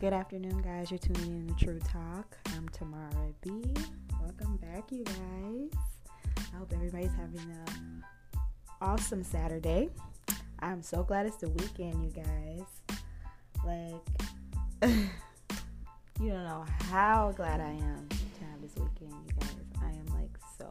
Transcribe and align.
Good 0.00 0.14
afternoon, 0.14 0.62
guys. 0.62 0.90
You're 0.90 0.96
tuning 0.96 1.26
in 1.26 1.54
to 1.54 1.62
True 1.62 1.78
Talk. 1.78 2.34
I'm 2.56 2.66
Tamara 2.70 3.34
B. 3.42 3.62
Welcome 4.18 4.56
back, 4.56 4.90
you 4.90 5.04
guys. 5.04 5.68
I 6.54 6.56
hope 6.56 6.72
everybody's 6.72 7.12
having 7.12 7.38
an 7.38 8.02
awesome 8.80 9.22
Saturday. 9.22 9.90
I'm 10.60 10.82
so 10.82 11.02
glad 11.02 11.26
it's 11.26 11.36
the 11.36 11.50
weekend, 11.50 12.02
you 12.02 12.10
guys. 12.12 12.96
Like, 13.62 14.90
you 16.18 16.30
don't 16.30 16.44
know 16.44 16.64
how 16.90 17.34
glad 17.36 17.60
I 17.60 17.72
am 17.72 18.08
to 18.08 18.44
have 18.46 18.62
this 18.62 18.74
weekend, 18.76 19.12
you 19.26 19.34
guys. 19.38 19.82
I 19.82 19.90
am 19.90 20.06
like 20.18 20.30
so 20.56 20.66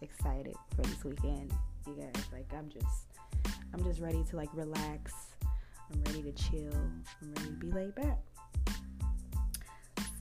excited 0.00 0.56
for 0.74 0.82
this 0.82 1.04
weekend, 1.04 1.52
you 1.86 1.94
guys. 1.94 2.24
Like, 2.32 2.52
I'm 2.52 2.68
just, 2.68 3.06
I'm 3.72 3.84
just 3.84 4.00
ready 4.00 4.24
to 4.30 4.36
like 4.36 4.50
relax. 4.54 5.12
I'm 5.92 6.02
ready 6.06 6.22
to 6.24 6.32
chill. 6.32 6.74
I'm 7.22 7.32
ready 7.34 7.46
to 7.46 7.56
be 7.58 7.70
laid 7.70 7.94
back. 7.94 8.18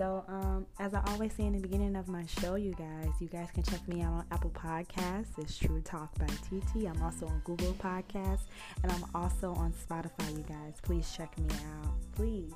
So, 0.01 0.25
um, 0.27 0.65
as 0.79 0.95
I 0.95 1.03
always 1.09 1.31
say 1.31 1.45
in 1.45 1.53
the 1.53 1.59
beginning 1.59 1.95
of 1.95 2.07
my 2.07 2.25
show, 2.25 2.55
you 2.55 2.73
guys, 2.73 3.11
you 3.19 3.27
guys 3.27 3.49
can 3.53 3.61
check 3.61 3.87
me 3.87 4.01
out 4.01 4.13
on 4.13 4.25
Apple 4.31 4.49
Podcasts. 4.49 5.37
It's 5.37 5.55
True 5.55 5.79
Talk 5.81 6.17
by 6.17 6.25
TT. 6.25 6.87
I'm 6.87 6.99
also 7.03 7.27
on 7.27 7.39
Google 7.45 7.73
Podcasts, 7.73 8.45
and 8.81 8.91
I'm 8.91 9.05
also 9.13 9.53
on 9.53 9.71
Spotify. 9.73 10.35
You 10.35 10.43
guys, 10.49 10.73
please 10.81 11.13
check 11.15 11.37
me 11.37 11.45
out, 11.53 11.93
please. 12.15 12.51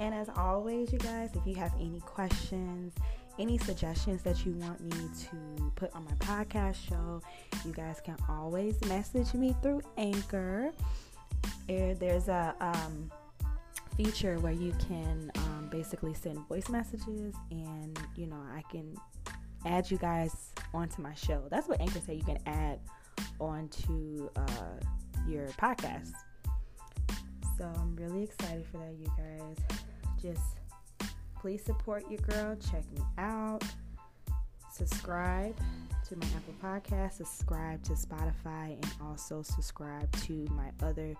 And 0.00 0.12
as 0.12 0.30
always, 0.30 0.92
you 0.92 0.98
guys, 0.98 1.30
if 1.36 1.46
you 1.46 1.54
have 1.54 1.72
any 1.78 2.00
questions, 2.00 2.92
any 3.38 3.56
suggestions 3.56 4.22
that 4.22 4.44
you 4.44 4.54
want 4.54 4.80
me 4.80 5.08
to 5.28 5.72
put 5.76 5.94
on 5.94 6.04
my 6.04 6.14
podcast 6.14 6.74
show, 6.88 7.22
you 7.64 7.72
guys 7.72 8.00
can 8.04 8.16
always 8.28 8.84
message 8.86 9.32
me 9.32 9.54
through 9.62 9.80
Anchor. 9.96 10.72
There's 11.68 12.26
a 12.26 12.52
um, 12.60 13.12
feature 14.04 14.38
where 14.38 14.52
you 14.52 14.72
can 14.88 15.30
um, 15.36 15.68
basically 15.70 16.14
send 16.14 16.38
voice 16.48 16.70
messages 16.70 17.34
and 17.50 17.98
you 18.16 18.26
know 18.26 18.40
I 18.56 18.62
can 18.70 18.96
add 19.66 19.90
you 19.90 19.98
guys 19.98 20.52
onto 20.72 21.02
my 21.02 21.12
show. 21.12 21.42
That's 21.50 21.68
what 21.68 21.80
Anchor 21.82 22.00
said 22.06 22.16
you 22.16 22.24
can 22.24 22.38
add 22.46 22.78
onto 23.38 24.30
uh, 24.36 24.80
your 25.28 25.48
podcast. 25.48 26.12
So 27.58 27.70
I'm 27.76 27.94
really 27.96 28.22
excited 28.22 28.64
for 28.72 28.78
that, 28.78 28.94
you 28.98 29.12
guys. 29.18 29.56
Just 30.22 30.56
please 31.38 31.62
support 31.62 32.04
your 32.10 32.20
girl. 32.20 32.56
Check 32.70 32.84
me 32.96 33.02
out. 33.18 33.62
Subscribe 34.72 35.54
to 36.08 36.16
my 36.16 36.26
Apple 36.26 36.54
Podcast. 36.62 37.12
Subscribe 37.14 37.82
to 37.82 37.92
Spotify, 37.92 38.72
and 38.72 38.92
also 39.02 39.42
subscribe 39.42 40.10
to 40.22 40.46
my 40.52 40.70
other 40.82 41.14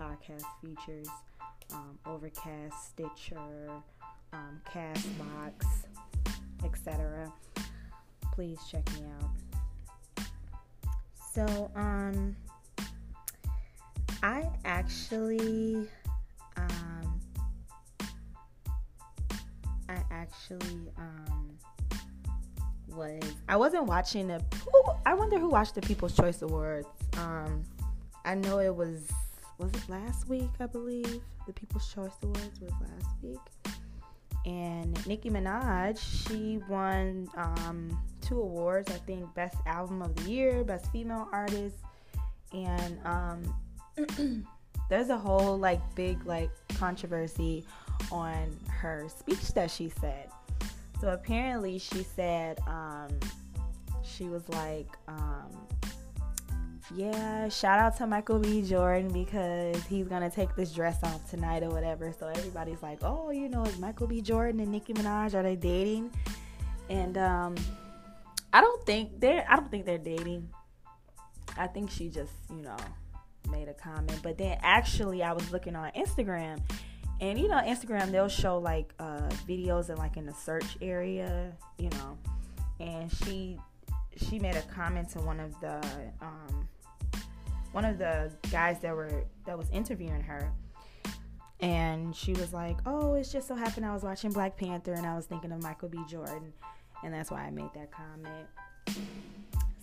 podcast 0.00 0.44
features 0.62 1.08
um, 1.72 1.98
Overcast, 2.06 2.88
Stitcher, 2.88 3.70
um, 4.32 4.60
Castbox, 4.72 5.66
etc. 6.64 7.30
Please 8.32 8.58
check 8.70 8.88
me 8.94 9.04
out. 9.20 10.26
So, 11.32 11.70
um, 11.76 12.34
I 14.22 14.48
actually, 14.64 15.86
um, 16.56 17.20
I 19.88 19.98
actually, 20.10 20.90
um, 20.98 21.58
was 22.88 23.22
I 23.48 23.56
wasn't 23.56 23.84
watching 23.84 24.28
the. 24.28 24.42
I 25.06 25.14
wonder 25.14 25.38
who 25.38 25.48
watched 25.48 25.74
the 25.74 25.82
People's 25.82 26.16
Choice 26.16 26.42
Awards. 26.42 26.88
Um, 27.16 27.62
I 28.24 28.34
know 28.34 28.58
it 28.58 28.74
was 28.74 29.10
was 29.60 29.72
it 29.74 29.88
last 29.88 30.28
week, 30.28 30.50
I 30.58 30.66
believe. 30.66 31.20
The 31.46 31.52
People's 31.52 31.92
Choice 31.92 32.12
Awards 32.22 32.60
was 32.60 32.72
last 32.80 33.14
week. 33.22 33.38
And 34.46 35.06
Nicki 35.06 35.28
Minaj, 35.28 35.98
she 35.98 36.60
won 36.66 37.28
um, 37.36 38.00
two 38.22 38.40
awards, 38.40 38.90
I 38.90 38.98
think 38.98 39.32
Best 39.34 39.56
Album 39.66 40.00
of 40.00 40.16
the 40.16 40.30
Year, 40.30 40.64
Best 40.64 40.90
Female 40.90 41.28
Artist. 41.30 41.76
And 42.54 42.98
um, 43.04 44.46
there's 44.88 45.10
a 45.10 45.18
whole 45.18 45.58
like 45.58 45.80
big 45.94 46.24
like 46.24 46.50
controversy 46.78 47.64
on 48.10 48.56
her 48.68 49.08
speech 49.14 49.52
that 49.52 49.70
she 49.70 49.90
said. 50.00 50.30
So 51.00 51.08
apparently 51.08 51.78
she 51.78 52.02
said 52.02 52.60
um, 52.66 53.08
she 54.02 54.24
was 54.24 54.48
like 54.48 54.88
um, 55.06 55.50
yeah, 56.94 57.48
shout 57.48 57.78
out 57.78 57.96
to 57.98 58.06
Michael 58.06 58.38
B. 58.38 58.62
Jordan 58.62 59.12
because 59.12 59.82
he's 59.86 60.08
gonna 60.08 60.30
take 60.30 60.54
this 60.56 60.72
dress 60.72 61.02
off 61.02 61.28
tonight 61.30 61.62
or 61.62 61.70
whatever. 61.70 62.12
So 62.18 62.26
everybody's 62.26 62.82
like, 62.82 62.98
oh, 63.02 63.30
you 63.30 63.48
know, 63.48 63.62
is 63.62 63.78
Michael 63.78 64.06
B. 64.06 64.20
Jordan 64.20 64.60
and 64.60 64.72
Nicki 64.72 64.92
Minaj 64.94 65.34
are 65.34 65.42
they 65.42 65.56
dating? 65.56 66.10
And 66.88 67.16
um, 67.16 67.54
I 68.52 68.60
don't 68.60 68.84
think 68.84 69.20
they're. 69.20 69.46
I 69.48 69.56
don't 69.56 69.70
think 69.70 69.86
they're 69.86 69.98
dating. 69.98 70.48
I 71.56 71.68
think 71.68 71.90
she 71.90 72.08
just, 72.08 72.32
you 72.48 72.62
know, 72.62 72.76
made 73.50 73.68
a 73.68 73.74
comment. 73.74 74.18
But 74.22 74.38
then 74.38 74.58
actually, 74.62 75.22
I 75.22 75.32
was 75.32 75.50
looking 75.52 75.76
on 75.76 75.92
Instagram, 75.92 76.60
and 77.20 77.38
you 77.38 77.46
know, 77.46 77.60
Instagram 77.60 78.10
they'll 78.10 78.28
show 78.28 78.58
like 78.58 78.92
uh, 78.98 79.28
videos 79.48 79.88
and 79.88 79.98
like 79.98 80.16
in 80.16 80.26
the 80.26 80.34
search 80.34 80.76
area, 80.82 81.52
you 81.78 81.90
know, 81.90 82.18
and 82.80 83.12
she 83.12 83.58
she 84.16 84.40
made 84.40 84.56
a 84.56 84.62
comment 84.62 85.10
to 85.10 85.20
one 85.20 85.38
of 85.38 85.58
the 85.60 85.76
um, 86.20 86.68
one 87.72 87.84
of 87.84 87.98
the 87.98 88.32
guys 88.50 88.80
that 88.80 88.94
were 88.94 89.24
that 89.46 89.56
was 89.56 89.68
interviewing 89.70 90.22
her. 90.22 90.52
And 91.60 92.16
she 92.16 92.32
was 92.32 92.52
like 92.52 92.78
oh 92.86 93.14
it's 93.14 93.30
just 93.30 93.46
so 93.46 93.54
happened 93.54 93.84
i 93.84 93.92
was 93.92 94.02
watching 94.02 94.32
black 94.32 94.56
panther 94.56 94.94
and 94.94 95.04
i 95.04 95.14
was 95.14 95.26
thinking 95.26 95.52
of 95.52 95.62
michael 95.62 95.88
b. 95.88 95.98
Jordan. 96.08 96.52
And 97.04 97.12
that's 97.12 97.30
why 97.30 97.42
i 97.42 97.50
made 97.50 97.70
that 97.74 97.90
comment. 97.92 98.46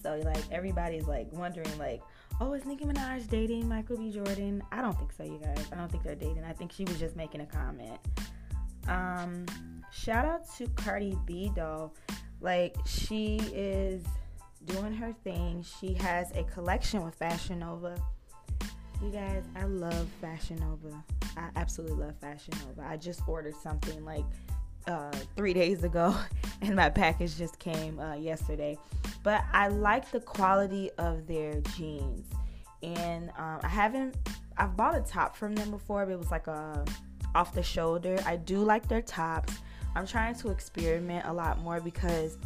So 0.01 0.19
like 0.23 0.43
everybody's 0.51 1.07
like 1.07 1.27
wondering 1.31 1.77
like 1.77 2.01
oh 2.41 2.53
is 2.53 2.65
nicki 2.65 2.85
minaj 2.85 3.29
dating 3.29 3.67
michael 3.67 3.97
b. 3.97 4.11
Jordan? 4.11 4.63
I 4.71 4.81
don't 4.81 4.97
think 4.97 5.11
so 5.11 5.23
you 5.23 5.39
guys. 5.41 5.65
I 5.71 5.75
don't 5.75 5.91
think 5.91 6.03
they're 6.03 6.15
dating. 6.15 6.43
I 6.43 6.53
think 6.53 6.71
she 6.71 6.83
was 6.83 6.99
just 6.99 7.15
making 7.15 7.41
a 7.41 7.45
comment. 7.45 7.99
Um 8.87 9.45
shout 9.91 10.25
out 10.25 10.49
to 10.57 10.67
cardi 10.69 11.15
b 11.25 11.51
though. 11.55 11.91
Like 12.41 12.75
she 12.85 13.37
is 13.53 14.03
doing 14.67 14.93
her 14.93 15.13
thing. 15.23 15.63
She 15.79 15.93
has 15.95 16.31
a 16.35 16.43
collection 16.43 17.03
with 17.03 17.15
Fashion 17.15 17.59
Nova. 17.59 17.97
You 19.01 19.09
guys, 19.11 19.43
I 19.55 19.65
love 19.65 20.07
Fashion 20.21 20.57
Nova. 20.57 21.03
I 21.37 21.49
absolutely 21.55 22.05
love 22.05 22.15
Fashion 22.19 22.53
Nova. 22.65 22.87
I 22.87 22.97
just 22.97 23.21
ordered 23.27 23.55
something 23.55 24.03
like 24.03 24.25
uh, 24.87 25.11
three 25.35 25.53
days 25.53 25.83
ago, 25.83 26.15
and 26.61 26.75
my 26.75 26.89
package 26.89 27.37
just 27.37 27.59
came 27.59 27.99
uh, 27.99 28.15
yesterday. 28.15 28.77
But 29.23 29.43
I 29.51 29.67
like 29.67 30.11
the 30.11 30.19
quality 30.19 30.91
of 30.97 31.27
their 31.27 31.61
jeans, 31.75 32.25
and 32.83 33.29
um, 33.37 33.59
I 33.63 33.67
haven't. 33.67 34.15
I've 34.57 34.75
bought 34.75 34.95
a 34.95 35.01
top 35.01 35.35
from 35.35 35.53
them 35.53 35.69
before, 35.69 36.05
but 36.05 36.13
it 36.13 36.19
was 36.19 36.31
like 36.31 36.47
a 36.47 36.83
off 37.35 37.53
the 37.53 37.63
shoulder. 37.63 38.17
I 38.25 38.35
do 38.37 38.59
like 38.59 38.87
their 38.87 39.01
tops. 39.01 39.53
I'm 39.95 40.07
trying 40.07 40.35
to 40.35 40.49
experiment 40.49 41.25
a 41.27 41.33
lot 41.33 41.59
more 41.59 41.79
because 41.79 42.37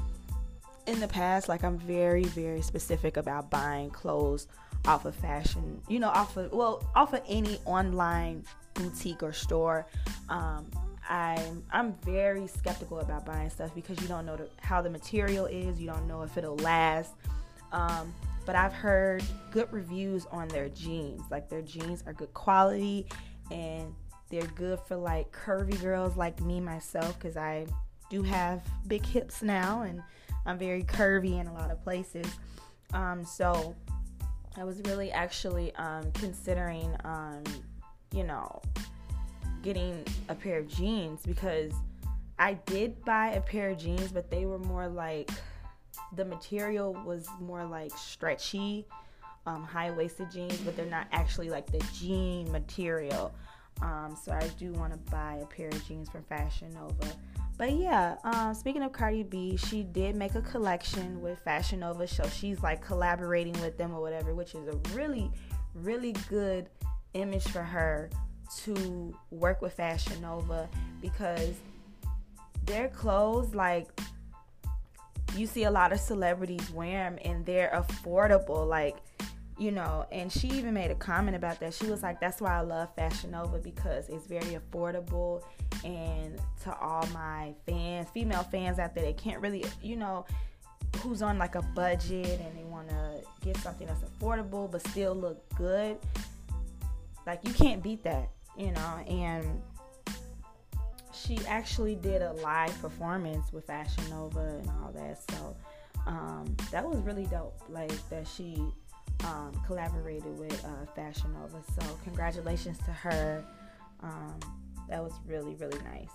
in 0.87 0.99
the 0.99 1.07
past, 1.07 1.49
like 1.49 1.63
I'm 1.63 1.77
very, 1.77 2.23
very 2.23 2.61
specific 2.61 3.17
about 3.17 3.49
buying 3.49 3.89
clothes 3.89 4.47
off 4.85 5.05
of 5.05 5.15
fashion, 5.15 5.81
you 5.87 5.99
know, 5.99 6.09
off 6.09 6.37
of 6.37 6.51
well, 6.51 6.83
off 6.95 7.13
of 7.13 7.21
any 7.27 7.59
online 7.65 8.43
boutique 8.73 9.23
or 9.23 9.33
store. 9.33 9.85
Um, 10.29 10.65
I'm 11.09 11.63
I'm 11.71 11.93
very 12.03 12.47
skeptical 12.47 12.99
about 12.99 13.25
buying 13.25 13.49
stuff 13.49 13.73
because 13.75 14.01
you 14.01 14.07
don't 14.07 14.25
know 14.25 14.37
the, 14.37 14.49
how 14.61 14.81
the 14.81 14.89
material 14.89 15.45
is, 15.45 15.79
you 15.79 15.87
don't 15.87 16.07
know 16.07 16.23
if 16.23 16.37
it'll 16.37 16.57
last. 16.57 17.13
Um, 17.71 18.13
but 18.45 18.55
I've 18.55 18.73
heard 18.73 19.23
good 19.51 19.71
reviews 19.71 20.25
on 20.31 20.47
their 20.47 20.69
jeans. 20.69 21.21
Like 21.29 21.49
their 21.49 21.61
jeans 21.61 22.03
are 22.07 22.13
good 22.13 22.33
quality 22.33 23.05
and 23.51 23.93
they're 24.29 24.47
good 24.55 24.79
for 24.87 24.95
like 24.95 25.31
curvy 25.31 25.79
girls 25.81 26.17
like 26.17 26.41
me 26.41 26.59
myself 26.59 27.19
because 27.19 27.37
I 27.37 27.67
do 28.09 28.23
have 28.23 28.61
big 28.87 29.05
hips 29.05 29.41
now 29.41 29.83
and 29.83 30.01
I'm 30.45 30.57
very 30.57 30.83
curvy 30.83 31.39
in 31.39 31.47
a 31.47 31.53
lot 31.53 31.71
of 31.71 31.81
places. 31.83 32.25
Um, 32.93 33.23
so 33.23 33.75
I 34.57 34.63
was 34.63 34.81
really 34.85 35.11
actually 35.11 35.73
um, 35.75 36.11
considering, 36.13 36.95
um, 37.03 37.43
you 38.13 38.23
know, 38.23 38.61
getting 39.61 40.03
a 40.29 40.35
pair 40.35 40.59
of 40.59 40.67
jeans 40.67 41.21
because 41.25 41.73
I 42.39 42.53
did 42.65 43.03
buy 43.05 43.31
a 43.31 43.41
pair 43.41 43.69
of 43.69 43.77
jeans, 43.77 44.11
but 44.11 44.29
they 44.29 44.45
were 44.45 44.59
more 44.59 44.87
like 44.87 45.29
the 46.15 46.25
material 46.25 46.93
was 47.05 47.27
more 47.39 47.63
like 47.65 47.91
stretchy, 47.95 48.87
um, 49.45 49.63
high 49.63 49.91
waisted 49.91 50.31
jeans, 50.31 50.57
but 50.57 50.75
they're 50.75 50.85
not 50.85 51.07
actually 51.11 51.49
like 51.49 51.71
the 51.71 51.83
jean 51.93 52.51
material. 52.51 53.33
Um, 53.81 54.17
so 54.21 54.31
I 54.31 54.47
do 54.59 54.71
want 54.73 54.93
to 54.93 55.11
buy 55.11 55.39
a 55.41 55.45
pair 55.45 55.69
of 55.69 55.87
jeans 55.87 56.09
from 56.09 56.23
Fashion 56.23 56.73
Nova. 56.73 57.15
But 57.61 57.73
yeah, 57.73 58.15
um, 58.23 58.55
speaking 58.55 58.81
of 58.81 58.91
Cardi 58.91 59.21
B, 59.21 59.55
she 59.55 59.83
did 59.83 60.15
make 60.15 60.33
a 60.33 60.41
collection 60.41 61.21
with 61.21 61.37
Fashion 61.41 61.81
Nova, 61.81 62.07
so 62.07 62.27
she's 62.27 62.63
like 62.63 62.83
collaborating 62.83 63.53
with 63.61 63.77
them 63.77 63.93
or 63.93 64.01
whatever, 64.01 64.33
which 64.33 64.55
is 64.55 64.67
a 64.67 64.75
really, 64.95 65.29
really 65.75 66.13
good 66.27 66.69
image 67.13 67.47
for 67.49 67.61
her 67.61 68.09
to 68.63 69.15
work 69.29 69.61
with 69.61 69.73
Fashion 69.73 70.19
Nova 70.23 70.67
because 71.03 71.53
their 72.65 72.87
clothes, 72.87 73.53
like, 73.53 73.91
you 75.35 75.45
see 75.45 75.65
a 75.65 75.71
lot 75.71 75.93
of 75.93 75.99
celebrities 75.99 76.67
wear 76.71 77.11
them 77.11 77.19
and 77.23 77.45
they're 77.45 77.69
affordable. 77.75 78.67
Like, 78.67 78.97
you 79.59 79.69
know, 79.69 80.07
and 80.11 80.31
she 80.31 80.47
even 80.47 80.73
made 80.73 80.89
a 80.89 80.95
comment 80.95 81.37
about 81.37 81.59
that. 81.59 81.75
She 81.75 81.85
was 81.85 82.01
like, 82.01 82.19
That's 82.19 82.41
why 82.41 82.57
I 82.57 82.61
love 82.61 82.89
Fashion 82.95 83.29
Nova 83.29 83.59
because 83.59 84.09
it's 84.09 84.25
very 84.25 84.57
affordable. 84.57 85.43
And 85.83 86.39
to 86.63 86.77
all 86.77 87.07
my 87.07 87.53
fans, 87.65 88.07
female 88.13 88.43
fans 88.43 88.79
out 88.79 88.93
there, 88.93 89.03
they 89.03 89.13
can't 89.13 89.41
really, 89.41 89.65
you 89.81 89.95
know, 89.95 90.25
who's 90.97 91.21
on 91.21 91.37
like 91.37 91.55
a 91.55 91.61
budget 91.61 92.39
and 92.39 92.57
they 92.57 92.63
want 92.63 92.89
to 92.89 93.21
get 93.41 93.57
something 93.57 93.87
that's 93.87 94.03
affordable 94.03 94.69
but 94.69 94.85
still 94.87 95.15
look 95.15 95.41
good. 95.55 95.97
Like, 97.25 97.39
you 97.43 97.53
can't 97.53 97.81
beat 97.81 98.03
that, 98.03 98.29
you 98.57 98.71
know, 98.71 99.03
and 99.07 99.61
she 101.13 101.39
actually 101.47 101.95
did 101.95 102.21
a 102.21 102.33
live 102.33 102.79
performance 102.81 103.53
with 103.53 103.65
Fashion 103.65 104.03
Nova 104.09 104.39
and 104.39 104.69
all 104.69 104.91
that. 104.93 105.19
So 105.31 105.55
um, 106.07 106.55
that 106.71 106.87
was 106.87 106.99
really 106.99 107.25
dope. 107.25 107.59
Like 107.69 107.91
that 108.09 108.27
she 108.27 108.63
um, 109.25 109.51
collaborated 109.67 110.37
with 110.39 110.63
uh, 110.65 110.85
Fashion 110.95 111.33
Nova. 111.33 111.63
So 111.79 111.97
congratulations 112.03 112.77
to 112.79 112.91
her. 112.91 113.43
Um, 114.01 114.39
that 114.91 115.01
was 115.03 115.13
really 115.25 115.55
really 115.55 115.79
nice. 115.85 116.11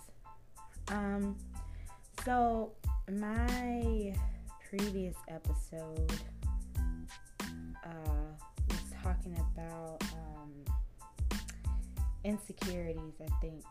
Um, 0.88 1.36
so 2.24 2.72
my 3.10 4.14
previous 4.68 5.16
episode 5.28 6.12
uh, 7.84 8.26
was 8.68 8.80
talking 9.02 9.36
about 9.38 10.02
um, 10.12 10.52
insecurities. 12.22 13.14
I 13.20 13.40
think 13.40 13.64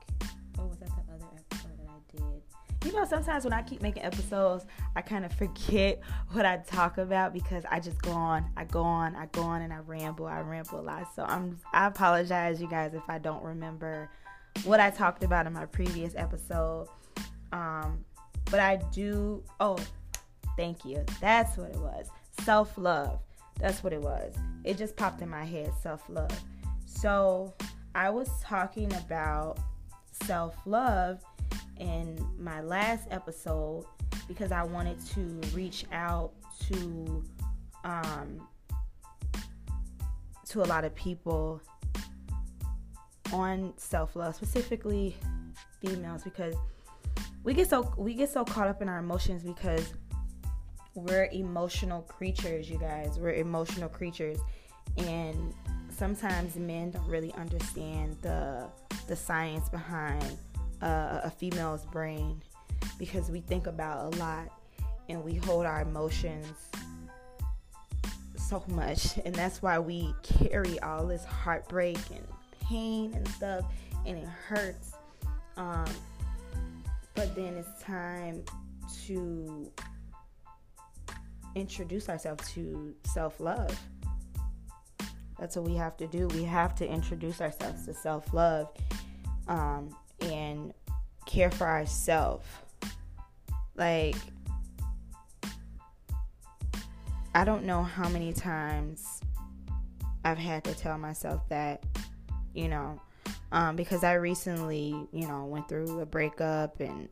oh 0.59 0.65
was 0.65 0.77
that 0.79 0.89
the 0.89 1.13
other 1.13 1.25
episode 1.37 1.77
that 1.77 1.87
I 1.87 2.17
did? 2.17 2.41
You 2.85 2.93
know, 2.93 3.05
sometimes 3.05 3.43
when 3.43 3.53
I 3.53 3.61
keep 3.61 3.81
making 3.81 4.03
episodes, 4.03 4.65
I 4.95 5.01
kind 5.01 5.25
of 5.25 5.33
forget 5.33 6.01
what 6.31 6.45
I 6.45 6.57
talk 6.57 6.97
about 6.97 7.33
because 7.33 7.63
I 7.69 7.79
just 7.79 8.01
go 8.01 8.11
on, 8.11 8.45
I 8.57 8.65
go 8.65 8.83
on, 8.83 9.15
I 9.15 9.25
go 9.27 9.41
on, 9.41 9.61
and 9.61 9.73
I 9.73 9.77
ramble, 9.77 10.27
I 10.27 10.41
ramble 10.41 10.79
a 10.79 10.81
lot. 10.81 11.07
So 11.15 11.23
I'm, 11.23 11.59
I 11.73 11.87
apologize, 11.87 12.61
you 12.61 12.67
guys, 12.67 12.93
if 12.93 13.03
I 13.09 13.17
don't 13.17 13.43
remember 13.43 14.09
what 14.63 14.79
I 14.79 14.89
talked 14.89 15.23
about 15.23 15.47
in 15.47 15.53
my 15.53 15.65
previous 15.65 16.13
episode. 16.15 16.87
Um, 17.51 18.03
but 18.49 18.59
I 18.59 18.77
do. 18.91 19.43
Oh, 19.59 19.77
thank 20.57 20.85
you. 20.85 21.03
That's 21.21 21.57
what 21.57 21.71
it 21.71 21.77
was. 21.77 22.09
Self 22.43 22.77
love. 22.77 23.19
That's 23.59 23.83
what 23.83 23.93
it 23.93 24.01
was. 24.01 24.33
It 24.63 24.77
just 24.77 24.95
popped 24.95 25.21
in 25.21 25.29
my 25.29 25.45
head. 25.45 25.71
Self 25.81 26.03
love. 26.09 26.31
So 26.85 27.53
I 27.93 28.09
was 28.09 28.29
talking 28.41 28.93
about 28.93 29.59
self 30.23 30.55
love 30.65 31.21
in 31.79 32.17
my 32.37 32.61
last 32.61 33.07
episode 33.11 33.85
because 34.27 34.51
I 34.51 34.63
wanted 34.63 34.97
to 35.07 35.41
reach 35.53 35.85
out 35.91 36.31
to 36.67 37.23
um, 37.83 38.47
to 40.49 40.61
a 40.61 40.65
lot 40.65 40.85
of 40.85 40.95
people 40.95 41.61
on 43.35 43.73
self 43.77 44.15
love, 44.15 44.35
specifically 44.35 45.15
females, 45.81 46.23
because 46.23 46.55
we 47.43 47.53
get 47.53 47.69
so 47.69 47.93
we 47.97 48.13
get 48.13 48.29
so 48.29 48.43
caught 48.43 48.67
up 48.67 48.81
in 48.81 48.89
our 48.89 48.99
emotions 48.99 49.43
because 49.43 49.93
we're 50.93 51.29
emotional 51.31 52.01
creatures, 52.03 52.69
you 52.69 52.77
guys. 52.77 53.19
We're 53.19 53.33
emotional 53.33 53.89
creatures, 53.89 54.39
and 54.97 55.53
sometimes 55.89 56.55
men 56.55 56.91
don't 56.91 57.07
really 57.07 57.33
understand 57.33 58.17
the 58.21 58.67
the 59.07 59.15
science 59.15 59.69
behind 59.69 60.37
uh, 60.81 61.21
a 61.23 61.29
female's 61.29 61.85
brain 61.85 62.41
because 62.97 63.29
we 63.29 63.41
think 63.41 63.67
about 63.67 64.13
a 64.13 64.17
lot 64.17 64.49
and 65.09 65.23
we 65.23 65.35
hold 65.35 65.65
our 65.65 65.81
emotions 65.81 66.47
so 68.37 68.63
much 68.67 69.17
and 69.25 69.33
that's 69.33 69.61
why 69.61 69.79
we 69.79 70.13
carry 70.23 70.79
all 70.79 71.05
this 71.05 71.23
heartbreak 71.25 71.97
and 72.11 72.25
pain 72.67 73.13
and 73.13 73.27
stuff 73.29 73.65
and 74.05 74.17
it 74.17 74.27
hurts 74.27 74.93
um, 75.57 75.85
but 77.13 77.35
then 77.35 77.55
it's 77.55 77.81
time 77.81 78.43
to 79.05 79.71
introduce 81.55 82.09
ourselves 82.09 82.51
to 82.51 82.93
self-love 83.05 83.79
that's 85.39 85.55
what 85.55 85.65
we 85.65 85.75
have 85.75 85.97
to 85.97 86.07
do. 86.07 86.27
We 86.27 86.43
have 86.43 86.75
to 86.75 86.87
introduce 86.87 87.41
ourselves 87.41 87.85
to 87.85 87.93
self 87.93 88.33
love 88.33 88.71
um, 89.47 89.95
and 90.21 90.73
care 91.25 91.51
for 91.51 91.67
ourselves. 91.67 92.47
Like, 93.75 94.15
I 97.33 97.43
don't 97.43 97.65
know 97.65 97.83
how 97.83 98.07
many 98.07 98.31
times 98.31 99.21
I've 100.23 100.37
had 100.37 100.63
to 100.63 100.73
tell 100.73 100.97
myself 100.97 101.47
that, 101.49 101.83
you 102.55 102.67
know, 102.67 102.99
um, 103.51 103.75
because 103.75 104.03
I 104.03 104.13
recently, 104.13 104.95
you 105.11 105.27
know, 105.27 105.45
went 105.45 105.67
through 105.67 105.99
a 105.99 106.05
breakup 106.05 106.79
and 106.79 107.09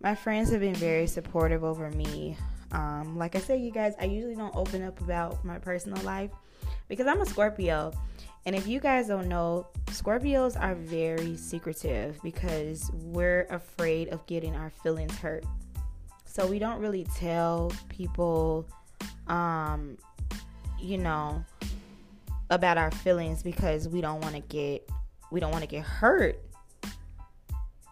my 0.00 0.14
friends 0.14 0.50
have 0.50 0.60
been 0.60 0.74
very 0.74 1.06
supportive 1.06 1.64
over 1.64 1.90
me. 1.90 2.36
Um, 2.72 3.16
like 3.16 3.36
I 3.36 3.38
said, 3.38 3.60
you 3.60 3.70
guys, 3.70 3.94
I 4.00 4.04
usually 4.04 4.34
don't 4.34 4.54
open 4.56 4.82
up 4.82 5.00
about 5.00 5.44
my 5.44 5.58
personal 5.58 6.02
life 6.02 6.30
because 6.88 7.06
I'm 7.06 7.20
a 7.20 7.26
Scorpio. 7.26 7.92
And 8.44 8.56
if 8.56 8.66
you 8.66 8.80
guys 8.80 9.06
don't 9.06 9.28
know, 9.28 9.68
Scorpios 9.86 10.60
are 10.60 10.74
very 10.74 11.36
secretive 11.36 12.20
because 12.22 12.90
we're 12.92 13.46
afraid 13.50 14.08
of 14.08 14.26
getting 14.26 14.56
our 14.56 14.70
feelings 14.82 15.16
hurt. 15.16 15.44
So 16.24 16.46
we 16.46 16.58
don't 16.58 16.80
really 16.80 17.06
tell 17.14 17.72
people, 17.88 18.66
um, 19.28 19.96
you 20.80 20.98
know, 20.98 21.44
about 22.52 22.78
our 22.78 22.90
feelings 22.90 23.42
because 23.42 23.88
we 23.88 24.00
don't 24.00 24.20
want 24.20 24.34
to 24.34 24.40
get 24.40 24.88
we 25.30 25.40
don't 25.40 25.50
want 25.50 25.62
to 25.62 25.68
get 25.68 25.84
hurt. 25.84 26.38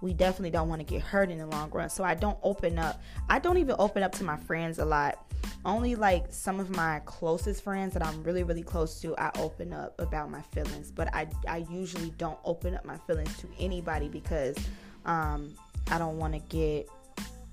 We 0.02 0.14
definitely 0.14 0.50
don't 0.50 0.68
want 0.68 0.80
to 0.80 0.86
get 0.86 1.02
hurt 1.02 1.30
in 1.30 1.38
the 1.38 1.46
long 1.46 1.70
run. 1.70 1.90
So 1.90 2.04
I 2.04 2.14
don't 2.14 2.38
open 2.42 2.78
up. 2.78 3.02
I 3.28 3.38
don't 3.38 3.58
even 3.58 3.76
open 3.78 4.02
up 4.02 4.12
to 4.12 4.24
my 4.24 4.36
friends 4.36 4.78
a 4.78 4.84
lot 4.84 5.26
only 5.64 5.94
like 5.94 6.26
some 6.30 6.58
of 6.58 6.70
my 6.70 7.00
closest 7.04 7.62
friends 7.62 7.92
that 7.92 8.04
I'm 8.04 8.22
really 8.22 8.42
really 8.42 8.62
close 8.62 9.00
to 9.00 9.14
I 9.16 9.30
open 9.38 9.72
up 9.72 9.98
about 10.00 10.30
my 10.30 10.42
feelings 10.52 10.90
but 10.90 11.14
I 11.14 11.28
I 11.48 11.66
usually 11.70 12.10
don't 12.16 12.38
open 12.44 12.74
up 12.74 12.84
my 12.84 12.96
feelings 13.06 13.36
to 13.38 13.46
anybody 13.58 14.08
because 14.08 14.56
um 15.04 15.54
I 15.90 15.98
don't 15.98 16.18
want 16.18 16.32
to 16.34 16.40
get 16.40 16.88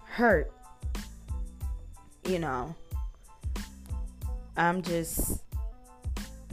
hurt 0.04 0.52
you 2.26 2.40
know 2.40 2.76
I'm 4.56 4.82
just 4.82 5.44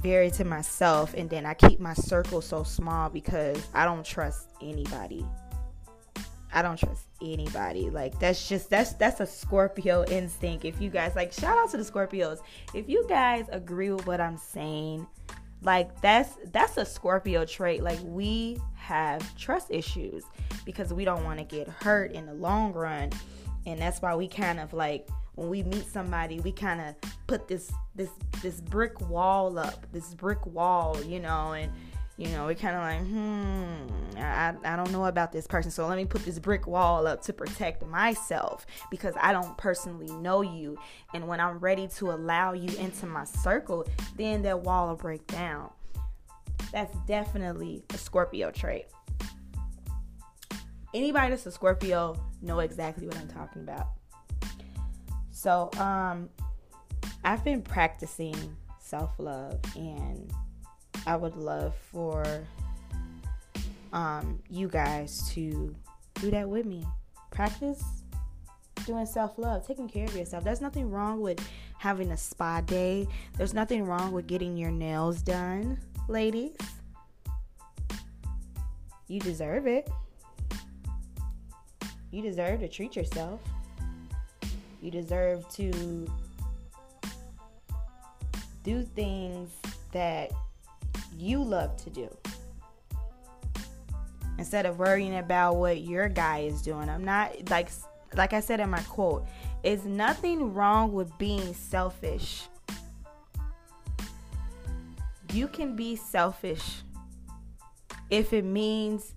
very 0.04 0.30
to 0.30 0.44
myself 0.44 1.14
and 1.14 1.30
then 1.30 1.46
I 1.46 1.54
keep 1.54 1.80
my 1.80 1.94
circle 1.94 2.42
so 2.42 2.62
small 2.62 3.08
because 3.08 3.66
I 3.72 3.86
don't 3.86 4.04
trust 4.04 4.50
anybody 4.60 5.26
I 6.54 6.62
don't 6.62 6.78
trust 6.78 7.08
anybody. 7.20 7.90
Like 7.90 8.18
that's 8.20 8.48
just 8.48 8.70
that's 8.70 8.92
that's 8.92 9.18
a 9.18 9.26
Scorpio 9.26 10.04
instinct. 10.04 10.64
If 10.64 10.80
you 10.80 10.88
guys 10.88 11.16
like 11.16 11.32
shout 11.32 11.58
out 11.58 11.70
to 11.72 11.76
the 11.76 11.82
Scorpios. 11.82 12.38
If 12.72 12.88
you 12.88 13.04
guys 13.08 13.46
agree 13.50 13.90
with 13.90 14.06
what 14.06 14.20
I'm 14.20 14.36
saying, 14.36 15.04
like 15.62 16.00
that's 16.00 16.36
that's 16.52 16.76
a 16.76 16.84
Scorpio 16.84 17.44
trait. 17.44 17.82
Like 17.82 17.98
we 18.04 18.60
have 18.76 19.36
trust 19.36 19.72
issues 19.72 20.22
because 20.64 20.94
we 20.94 21.04
don't 21.04 21.24
want 21.24 21.40
to 21.40 21.44
get 21.44 21.66
hurt 21.66 22.12
in 22.12 22.24
the 22.24 22.34
long 22.34 22.72
run. 22.72 23.10
And 23.66 23.80
that's 23.80 24.00
why 24.00 24.14
we 24.14 24.28
kind 24.28 24.60
of 24.60 24.72
like 24.72 25.08
when 25.34 25.48
we 25.48 25.62
meet 25.62 25.86
somebody, 25.86 26.40
we 26.40 26.52
kind 26.52 26.80
of 26.80 26.94
put 27.26 27.48
this 27.48 27.72
this 27.94 28.10
this 28.42 28.60
brick 28.60 29.00
wall 29.08 29.58
up, 29.58 29.86
this 29.92 30.14
brick 30.14 30.44
wall, 30.46 31.02
you 31.04 31.20
know, 31.20 31.52
and 31.52 31.72
you 32.16 32.28
know, 32.28 32.46
we're 32.46 32.54
kind 32.54 32.76
of 32.76 32.82
like, 32.82 33.00
hmm, 33.08 34.18
I, 34.20 34.54
I 34.64 34.76
don't 34.76 34.92
know 34.92 35.06
about 35.06 35.32
this 35.32 35.48
person. 35.48 35.72
So 35.72 35.86
let 35.88 35.96
me 35.96 36.04
put 36.04 36.24
this 36.24 36.38
brick 36.38 36.66
wall 36.66 37.08
up 37.08 37.22
to 37.22 37.32
protect 37.32 37.84
myself 37.86 38.66
because 38.88 39.14
I 39.20 39.32
don't 39.32 39.56
personally 39.58 40.12
know 40.18 40.42
you. 40.42 40.78
And 41.12 41.26
when 41.26 41.40
I'm 41.40 41.58
ready 41.58 41.88
to 41.96 42.12
allow 42.12 42.52
you 42.52 42.68
into 42.78 43.06
my 43.06 43.24
circle, 43.24 43.84
then 44.16 44.42
that 44.42 44.60
wall 44.60 44.88
will 44.88 44.96
break 44.96 45.26
down. 45.26 45.70
That's 46.70 46.96
definitely 47.06 47.84
a 47.92 47.98
Scorpio 47.98 48.52
trait. 48.52 48.86
Anybody 50.92 51.30
that's 51.30 51.46
a 51.46 51.50
Scorpio 51.50 52.16
know 52.42 52.60
exactly 52.60 53.08
what 53.08 53.16
I'm 53.16 53.26
talking 53.26 53.62
about. 53.62 53.88
So, 55.44 55.68
um, 55.76 56.30
I've 57.22 57.44
been 57.44 57.60
practicing 57.60 58.34
self 58.78 59.10
love 59.18 59.60
and 59.76 60.32
I 61.06 61.16
would 61.16 61.36
love 61.36 61.74
for 61.92 62.24
um, 63.92 64.40
you 64.48 64.68
guys 64.68 65.30
to 65.34 65.76
do 66.14 66.30
that 66.30 66.48
with 66.48 66.64
me. 66.64 66.82
Practice 67.30 67.84
doing 68.86 69.04
self 69.04 69.36
love, 69.36 69.66
taking 69.66 69.86
care 69.86 70.06
of 70.06 70.16
yourself. 70.16 70.44
There's 70.44 70.62
nothing 70.62 70.90
wrong 70.90 71.20
with 71.20 71.46
having 71.76 72.10
a 72.12 72.16
spa 72.16 72.62
day, 72.62 73.06
there's 73.36 73.52
nothing 73.52 73.84
wrong 73.84 74.12
with 74.12 74.26
getting 74.26 74.56
your 74.56 74.70
nails 74.70 75.20
done, 75.20 75.78
ladies. 76.08 76.56
You 79.08 79.20
deserve 79.20 79.66
it. 79.66 79.90
You 82.10 82.22
deserve 82.22 82.60
to 82.60 82.68
treat 82.68 82.96
yourself. 82.96 83.42
You 84.84 84.90
deserve 84.90 85.48
to 85.54 86.06
do 88.64 88.82
things 88.94 89.48
that 89.92 90.30
you 91.16 91.42
love 91.42 91.74
to 91.78 91.88
do 91.88 92.14
instead 94.36 94.66
of 94.66 94.78
worrying 94.78 95.16
about 95.16 95.56
what 95.56 95.80
your 95.80 96.10
guy 96.10 96.40
is 96.40 96.60
doing. 96.60 96.90
I'm 96.90 97.02
not 97.02 97.48
like 97.48 97.70
like 98.14 98.34
I 98.34 98.40
said 98.40 98.60
in 98.60 98.68
my 98.68 98.82
quote, 98.82 99.26
it's 99.62 99.86
nothing 99.86 100.52
wrong 100.52 100.92
with 100.92 101.16
being 101.16 101.54
selfish. 101.54 102.42
You 105.32 105.48
can 105.48 105.74
be 105.74 105.96
selfish 105.96 106.82
if 108.10 108.34
it 108.34 108.44
means 108.44 109.14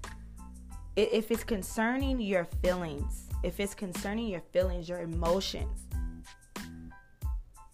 if 0.95 1.29
it's 1.29 1.43
concerning 1.43 2.21
your 2.21 2.45
feelings, 2.63 3.26
if 3.43 3.59
it's 3.59 3.73
concerning 3.73 4.27
your 4.27 4.41
feelings, 4.51 4.89
your 4.89 5.01
emotions, 5.01 5.87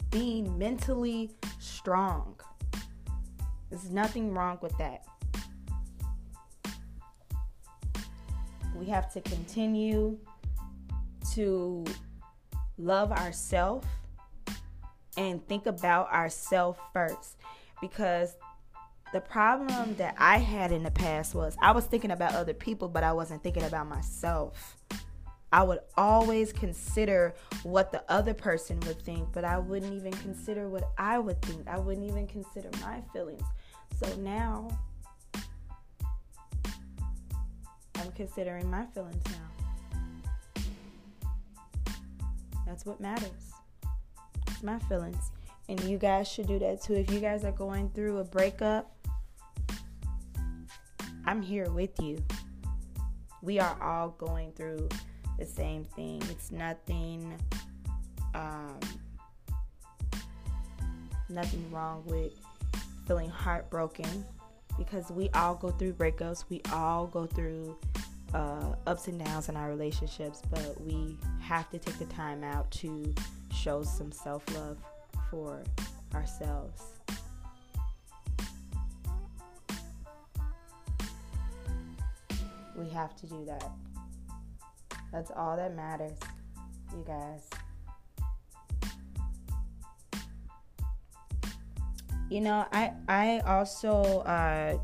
being 0.09 0.57
mentally 0.57 1.31
strong. 1.59 2.39
There's 3.69 3.89
nothing 3.89 4.33
wrong 4.33 4.59
with 4.61 4.77
that. 4.77 5.05
We 8.75 8.85
have 8.87 9.11
to 9.13 9.21
continue 9.21 10.17
to 11.33 11.85
love 12.77 13.11
ourselves 13.11 13.87
and 15.17 15.45
think 15.47 15.65
about 15.65 16.11
ourselves 16.11 16.79
first 16.91 17.37
because 17.81 18.35
the 19.13 19.21
problem 19.21 19.95
that 19.95 20.15
I 20.17 20.37
had 20.37 20.71
in 20.71 20.83
the 20.83 20.91
past 20.91 21.35
was 21.35 21.55
I 21.61 21.71
was 21.71 21.85
thinking 21.85 22.11
about 22.11 22.33
other 22.33 22.53
people, 22.53 22.87
but 22.87 23.03
I 23.03 23.13
wasn't 23.13 23.43
thinking 23.43 23.63
about 23.63 23.87
myself. 23.87 24.77
I 25.53 25.61
would 25.61 25.81
always 25.95 26.51
consider 26.51 27.35
what 27.61 27.91
the 27.91 28.03
other 28.09 28.33
person 28.33 28.79
would 28.87 28.99
think, 29.03 29.31
but 29.33 29.45
I 29.45 29.59
wouldn't 29.59 29.93
even 29.93 30.11
consider 30.11 30.67
what 30.67 30.89
I 30.97 31.19
would 31.19 31.43
think. 31.43 31.67
I 31.67 31.77
wouldn't 31.77 32.09
even 32.09 32.25
consider 32.25 32.71
my 32.81 33.01
feelings. 33.13 33.43
So 33.97 34.07
now 34.15 34.67
I'm 37.93 38.11
considering 38.13 38.67
my 38.67 38.87
feelings 38.95 39.21
now. 40.55 40.63
That's 42.65 42.83
what 42.83 42.99
matters. 42.99 43.53
It's 44.47 44.63
my 44.63 44.79
feelings. 44.79 45.29
And 45.69 45.79
you 45.81 45.99
guys 45.99 46.27
should 46.27 46.47
do 46.47 46.57
that 46.57 46.81
too. 46.81 46.95
If 46.95 47.11
you 47.11 47.19
guys 47.19 47.45
are 47.45 47.51
going 47.51 47.91
through 47.91 48.17
a 48.17 48.23
breakup, 48.23 48.91
I'm 51.27 51.43
here 51.43 51.69
with 51.69 52.01
you. 52.01 52.23
We 53.43 53.59
are 53.59 53.77
all 53.79 54.09
going 54.17 54.51
through 54.53 54.89
the 55.37 55.45
same 55.45 55.83
thing. 55.83 56.21
It's 56.29 56.51
nothing 56.51 57.33
um, 58.35 58.79
nothing 61.29 61.69
wrong 61.71 62.03
with 62.05 62.33
feeling 63.07 63.29
heartbroken 63.29 64.25
because 64.77 65.11
we 65.11 65.29
all 65.29 65.55
go 65.55 65.71
through 65.71 65.93
breakups. 65.93 66.45
We 66.49 66.61
all 66.71 67.07
go 67.07 67.25
through 67.25 67.77
uh, 68.33 68.75
ups 68.87 69.07
and 69.07 69.23
downs 69.23 69.49
in 69.49 69.55
our 69.55 69.69
relationships, 69.69 70.41
but 70.49 70.79
we 70.81 71.17
have 71.41 71.69
to 71.71 71.79
take 71.79 71.99
the 71.99 72.05
time 72.05 72.43
out 72.43 72.69
to 72.71 73.13
show 73.53 73.83
some 73.83 74.11
self 74.11 74.43
love 74.55 74.77
for 75.29 75.63
ourselves. 76.13 76.81
We 82.75 82.89
have 82.89 83.15
to 83.17 83.27
do 83.27 83.45
that. 83.45 83.69
That's 85.13 85.29
all 85.35 85.55
that 85.55 85.75
matters, 85.75 86.17
you 86.91 87.05
guys. 87.05 87.47
You 92.31 92.41
know, 92.41 92.65
I 92.73 92.93
I 93.07 93.39
also 93.45 94.21
uh, 94.21 94.79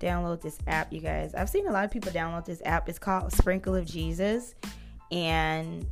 download 0.00 0.40
this 0.40 0.58
app, 0.66 0.90
you 0.90 1.00
guys. 1.00 1.34
I've 1.34 1.50
seen 1.50 1.66
a 1.66 1.70
lot 1.70 1.84
of 1.84 1.90
people 1.90 2.10
download 2.12 2.46
this 2.46 2.62
app. 2.64 2.88
It's 2.88 2.98
called 2.98 3.30
Sprinkle 3.34 3.74
of 3.74 3.84
Jesus, 3.84 4.54
and 5.12 5.86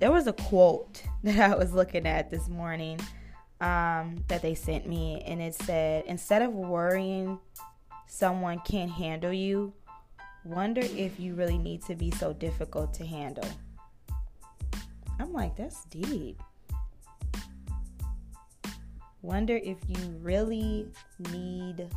there 0.00 0.10
was 0.10 0.26
a 0.26 0.32
quote 0.32 1.04
that 1.22 1.52
I 1.52 1.54
was 1.54 1.72
looking 1.72 2.04
at 2.04 2.30
this 2.30 2.48
morning 2.48 2.98
um, 3.60 4.24
that 4.26 4.42
they 4.42 4.56
sent 4.56 4.88
me, 4.88 5.22
and 5.24 5.40
it 5.40 5.54
said, 5.54 6.02
"Instead 6.06 6.42
of 6.42 6.52
worrying 6.52 7.38
someone 8.08 8.60
can't 8.64 8.90
handle 8.90 9.32
you, 9.32 9.72
Wonder 10.44 10.82
if 10.82 11.18
you 11.18 11.34
really 11.34 11.56
need 11.56 11.82
to 11.86 11.94
be 11.94 12.10
so 12.10 12.34
difficult 12.34 12.92
to 12.94 13.06
handle. 13.06 13.48
I'm 15.18 15.32
like, 15.32 15.56
that's 15.56 15.84
deep. 15.86 16.38
Wonder 19.22 19.56
if 19.56 19.78
you 19.88 19.96
really 20.20 20.86
need. 21.32 21.88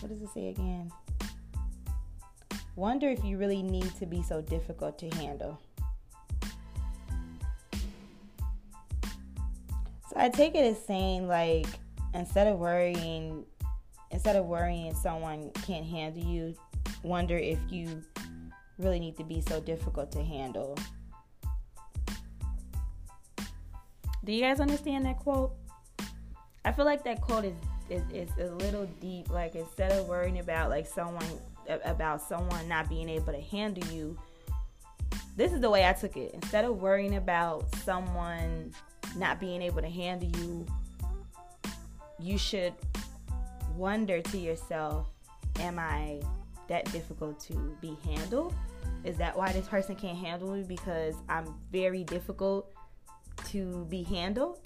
What 0.00 0.08
does 0.08 0.22
it 0.22 0.30
say 0.32 0.48
again? 0.48 0.90
Wonder 2.76 3.10
if 3.10 3.22
you 3.22 3.36
really 3.36 3.62
need 3.62 3.94
to 3.96 4.06
be 4.06 4.22
so 4.22 4.40
difficult 4.40 4.98
to 5.00 5.10
handle. 5.16 5.60
So 10.08 10.16
I 10.16 10.30
take 10.30 10.54
it 10.54 10.64
as 10.64 10.82
saying, 10.86 11.28
like, 11.28 11.66
instead 12.14 12.46
of 12.46 12.58
worrying 12.58 13.44
instead 14.10 14.36
of 14.36 14.46
worrying 14.46 14.94
someone 14.94 15.50
can't 15.66 15.86
handle 15.86 16.22
you, 16.22 16.54
wonder 17.02 17.36
if 17.36 17.58
you 17.68 18.02
really 18.78 18.98
need 18.98 19.16
to 19.16 19.24
be 19.24 19.40
so 19.40 19.60
difficult 19.60 20.10
to 20.12 20.22
handle. 20.22 20.76
Do 24.24 24.32
you 24.32 24.42
guys 24.42 24.60
understand 24.60 25.06
that 25.06 25.18
quote? 25.18 25.52
I 26.64 26.72
feel 26.72 26.84
like 26.84 27.02
that 27.04 27.20
quote 27.20 27.44
is, 27.44 27.54
is, 27.88 28.02
is 28.12 28.30
a 28.38 28.54
little 28.56 28.86
deep. 29.00 29.30
Like 29.30 29.54
instead 29.54 29.92
of 29.92 30.06
worrying 30.06 30.38
about 30.38 30.70
like 30.70 30.86
someone 30.86 31.26
about 31.84 32.22
someone 32.22 32.66
not 32.68 32.88
being 32.88 33.08
able 33.08 33.32
to 33.32 33.40
handle 33.40 33.84
you, 33.92 34.18
this 35.36 35.52
is 35.52 35.60
the 35.60 35.70
way 35.70 35.86
I 35.86 35.92
took 35.92 36.16
it. 36.16 36.32
Instead 36.34 36.64
of 36.64 36.80
worrying 36.80 37.16
about 37.16 37.74
someone 37.76 38.72
not 39.16 39.40
being 39.40 39.62
able 39.62 39.80
to 39.80 39.88
handle 39.88 40.28
you, 40.40 40.66
you 42.18 42.36
should 42.36 42.74
wonder 43.78 44.20
to 44.20 44.38
yourself, 44.38 45.08
am 45.60 45.78
I 45.78 46.20
that 46.66 46.90
difficult 46.92 47.40
to 47.40 47.76
be 47.80 47.96
handled? 48.04 48.54
Is 49.04 49.16
that 49.18 49.36
why 49.36 49.52
this 49.52 49.68
person 49.68 49.94
can't 49.94 50.18
handle 50.18 50.50
me? 50.50 50.64
Because 50.64 51.14
I'm 51.28 51.54
very 51.70 52.02
difficult 52.04 52.72
to 53.46 53.86
be 53.88 54.02
handled? 54.02 54.58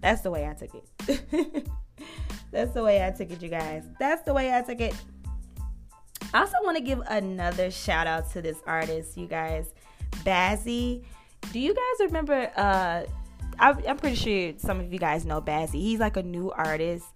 That's 0.00 0.20
the 0.20 0.30
way 0.30 0.46
I 0.46 0.52
took 0.52 0.74
it. 0.74 1.66
That's 2.52 2.72
the 2.72 2.84
way 2.84 3.04
I 3.04 3.10
took 3.10 3.30
it, 3.30 3.42
you 3.42 3.48
guys. 3.48 3.84
That's 3.98 4.22
the 4.22 4.32
way 4.32 4.54
I 4.54 4.62
took 4.62 4.80
it. 4.80 4.94
I 6.32 6.40
also 6.40 6.56
want 6.62 6.76
to 6.76 6.82
give 6.82 7.00
another 7.08 7.70
shout 7.70 8.06
out 8.06 8.30
to 8.32 8.42
this 8.42 8.58
artist, 8.66 9.16
you 9.16 9.26
guys. 9.26 9.72
Bazzi. 10.18 11.02
Do 11.52 11.58
you 11.58 11.74
guys 11.74 12.06
remember? 12.06 12.50
Uh, 12.54 13.04
I'm 13.58 13.96
pretty 13.96 14.16
sure 14.16 14.52
some 14.58 14.78
of 14.78 14.92
you 14.92 14.98
guys 14.98 15.24
know 15.24 15.40
Bazzi. 15.40 15.80
He's 15.80 15.98
like 15.98 16.16
a 16.16 16.22
new 16.22 16.52
artist 16.52 17.06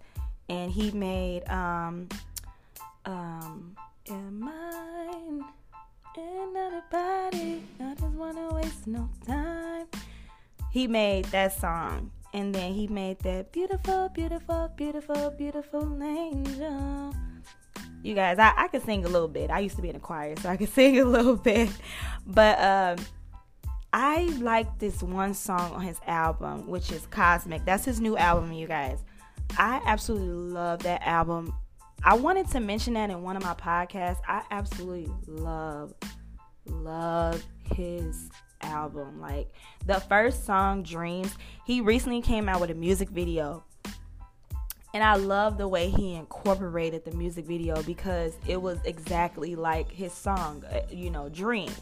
and 0.49 0.71
he 0.71 0.91
made 0.91 1.47
um 1.49 2.07
um 3.05 3.75
in 4.05 4.39
mine 4.39 5.43
another 6.17 6.83
body? 6.91 7.63
I 7.79 7.95
just 7.95 8.13
wanna 8.13 8.53
waste 8.53 8.87
no 8.87 9.09
time. 9.25 9.87
He 10.71 10.87
made 10.87 11.25
that 11.25 11.59
song 11.59 12.11
and 12.33 12.53
then 12.53 12.73
he 12.73 12.87
made 12.87 13.19
that 13.19 13.51
beautiful 13.51 14.09
beautiful 14.09 14.71
beautiful 14.75 15.31
beautiful 15.37 16.03
angel. 16.03 17.15
You 18.01 18.15
guys 18.15 18.37
I, 18.39 18.53
I 18.57 18.67
could 18.67 18.83
sing 18.83 19.05
a 19.05 19.09
little 19.09 19.27
bit. 19.27 19.49
I 19.49 19.59
used 19.59 19.75
to 19.77 19.81
be 19.81 19.89
in 19.89 19.95
a 19.95 19.99
choir 19.99 20.35
so 20.37 20.49
i 20.49 20.57
could 20.57 20.69
sing 20.73 20.99
a 20.99 21.05
little 21.05 21.35
bit. 21.35 21.69
But 22.25 22.59
um 22.59 23.05
I 23.95 24.23
like 24.41 24.79
this 24.79 25.03
one 25.03 25.35
song 25.35 25.71
on 25.73 25.81
his 25.81 25.99
album, 26.07 26.67
which 26.67 26.91
is 26.91 27.05
Cosmic. 27.05 27.63
That's 27.63 27.85
his 27.85 28.01
new 28.01 28.17
album, 28.17 28.51
you 28.51 28.67
guys. 28.67 29.03
I 29.57 29.81
absolutely 29.85 30.27
love 30.53 30.83
that 30.83 31.01
album. 31.05 31.53
I 32.03 32.15
wanted 32.15 32.49
to 32.49 32.59
mention 32.59 32.95
that 32.95 33.09
in 33.09 33.23
one 33.23 33.37
of 33.37 33.43
my 33.43 33.53
podcasts. 33.53 34.19
I 34.27 34.43
absolutely 34.51 35.09
love, 35.27 35.93
love 36.65 37.43
his 37.63 38.29
album. 38.61 39.21
Like 39.21 39.53
the 39.85 39.99
first 40.01 40.45
song, 40.45 40.83
Dreams, 40.83 41.35
he 41.65 41.81
recently 41.81 42.21
came 42.21 42.49
out 42.49 42.59
with 42.59 42.71
a 42.71 42.75
music 42.75 43.09
video. 43.09 43.63
And 44.93 45.03
I 45.03 45.15
love 45.15 45.57
the 45.57 45.67
way 45.67 45.89
he 45.89 46.13
incorporated 46.13 47.03
the 47.03 47.11
music 47.11 47.45
video 47.45 47.81
because 47.81 48.37
it 48.45 48.61
was 48.61 48.77
exactly 48.85 49.55
like 49.55 49.91
his 49.91 50.13
song, 50.13 50.63
uh, 50.71 50.81
you 50.91 51.09
know, 51.09 51.29
Dreams. 51.29 51.81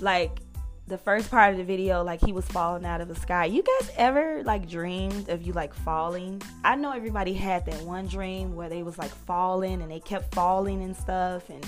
Like 0.00 0.40
the 0.86 0.98
first 0.98 1.30
part 1.30 1.52
of 1.52 1.58
the 1.58 1.64
video, 1.64 2.02
like 2.02 2.20
he 2.20 2.32
was 2.32 2.46
falling 2.46 2.84
out 2.84 3.00
of 3.00 3.08
the 3.08 3.14
sky. 3.14 3.46
You 3.46 3.62
guys 3.62 3.90
ever 3.96 4.42
like 4.44 4.68
dreamed 4.68 5.30
of 5.30 5.42
you 5.42 5.52
like 5.54 5.72
falling? 5.72 6.42
I 6.62 6.76
know 6.76 6.92
everybody 6.92 7.32
had 7.32 7.64
that 7.66 7.80
one 7.82 8.06
dream 8.06 8.54
where 8.54 8.68
they 8.68 8.82
was 8.82 8.98
like 8.98 9.10
falling 9.10 9.80
and 9.80 9.90
they 9.90 10.00
kept 10.00 10.34
falling 10.34 10.82
and 10.82 10.94
stuff 10.94 11.48
and 11.48 11.64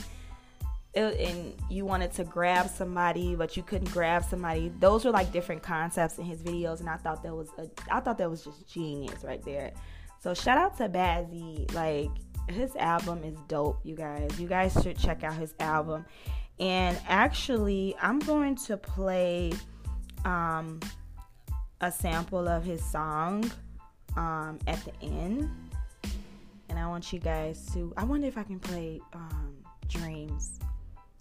it, 0.93 1.19
and 1.21 1.55
you 1.71 1.85
wanted 1.85 2.13
to 2.13 2.25
grab 2.25 2.69
somebody 2.69 3.35
but 3.35 3.57
you 3.57 3.63
couldn't 3.63 3.91
grab 3.91 4.23
somebody. 4.25 4.71
Those 4.81 5.05
were 5.07 5.13
like 5.13 5.33
different 5.33 5.63
concepts 5.63 6.19
in 6.19 6.25
his 6.25 6.43
videos 6.43 6.81
and 6.81 6.89
I 6.89 6.97
thought 6.97 7.23
that 7.23 7.35
was 7.35 7.49
a, 7.57 7.71
I 7.91 8.01
thought 8.01 8.19
that 8.19 8.29
was 8.29 8.45
just 8.45 8.69
genius 8.69 9.25
right 9.25 9.43
there. 9.45 9.73
So 10.23 10.35
shout 10.35 10.59
out 10.59 10.77
to 10.77 10.91
Bazzi. 10.91 11.73
Like 11.73 12.11
his 12.49 12.77
album 12.77 13.25
is 13.25 13.39
dope, 13.49 13.81
you 13.83 13.97
guys. 13.97 14.39
You 14.39 14.47
guys 14.47 14.75
should 14.83 14.99
check 14.99 15.25
out 15.25 15.35
his 15.35 15.55
album. 15.59 16.05
And 16.59 16.99
actually, 17.07 17.95
I'm 18.01 18.19
going 18.21 18.57
to 18.57 18.77
play 18.77 19.53
um, 20.25 20.81
a 21.81 21.93
sample 21.93 22.49
of 22.49 22.65
his 22.65 22.85
song 22.85 23.51
um, 24.17 24.59
at 24.67 24.83
the 24.85 24.93
end. 25.03 25.51
And 26.69 26.79
I 26.79 26.87
want 26.89 27.13
you 27.13 27.19
guys 27.19 27.69
to. 27.75 27.93
I 27.97 28.05
wonder 28.05 28.27
if 28.27 28.39
I 28.39 28.43
can 28.43 28.59
play 28.59 29.01
um, 29.13 29.57
Dreams. 29.89 30.59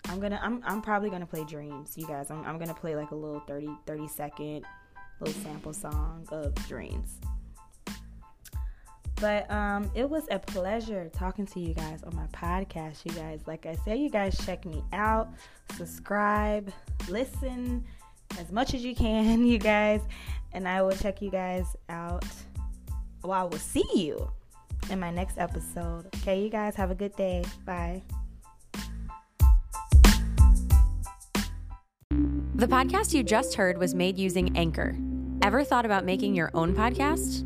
I'm 0.06 0.20
gonna. 0.20 0.39
I'm. 0.42 0.62
I'm 0.65 0.82
probably 0.82 1.10
gonna 1.10 1.25
play 1.25 1.44
Dreams, 1.44 1.98
you 1.98 2.08
guys. 2.08 2.32
I'm. 2.32 2.44
I'm 2.46 2.58
gonna 2.58 2.74
play 2.74 2.96
like 2.96 3.12
a 3.12 3.15
little 3.15 3.42
30 3.42 3.70
30 3.86 4.08
second 4.08 4.65
little 5.20 5.42
sample 5.44 5.74
song 5.74 6.27
of 6.32 6.54
Dreams. 6.68 7.20
But 9.22 9.50
um, 9.50 9.90
it 9.96 10.10
was 10.10 10.28
a 10.30 10.40
pleasure 10.40 11.10
talking 11.14 11.46
to 11.48 11.60
you 11.60 11.74
guys 11.74 12.04
on 12.04 12.16
my 12.16 12.28
podcast, 12.28 13.06
you 13.06 13.12
guys. 13.12 13.42
Like 13.48 13.66
I 13.66 13.76
said, 13.86 14.00
you 14.00 14.10
guys 14.10 14.38
check 14.46 14.66
me 14.66 14.84
out, 14.92 15.30
subscribe, 15.78 16.72
listen 17.08 17.84
as 18.40 18.52
much 18.52 18.74
as 18.74 18.84
you 18.84 18.96
can, 18.96 19.46
you 19.46 19.58
guys. 19.58 20.02
And 20.54 20.68
I 20.68 20.82
will 20.82 20.96
check 20.96 21.22
you 21.22 21.30
guys 21.30 21.66
out. 21.90 22.26
Well, 23.24 23.34
I 23.34 23.44
will 23.44 23.58
see 23.58 23.86
you 23.94 24.30
in 24.90 25.00
my 25.00 25.12
next 25.12 25.38
episode. 25.38 26.08
Okay, 26.18 26.42
you 26.42 26.50
guys 26.50 26.76
have 26.76 26.92
a 26.92 26.96
good 26.96 27.16
day. 27.16 27.44
Bye. 27.66 28.04
The 32.56 32.68
podcast 32.68 33.14
you 33.14 33.24
just 33.24 33.56
heard 33.56 33.78
was 33.78 33.94
made 33.94 34.18
using 34.18 34.56
Anchor. 34.58 34.96
Ever 35.42 35.64
thought 35.64 35.86
about 35.86 36.06
making 36.06 36.36
your 36.36 36.52
own 36.54 36.74
podcast? 36.74 37.46